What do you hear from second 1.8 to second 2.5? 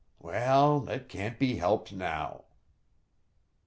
now